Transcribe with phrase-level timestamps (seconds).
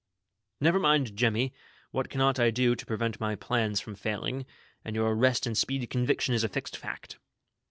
[0.59, 1.53] "Never mind Jemmy,
[1.91, 4.47] what cannot I do, to prevent my plans from failing,
[4.83, 7.19] and your arrest and speedy conviction is a fixed fact."